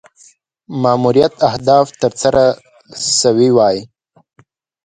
ماموریت 0.81 1.33
اهداف 1.49 1.85
تر 2.01 2.11
سره 2.21 2.43
سوي 3.21 3.49
وای. 3.57 3.77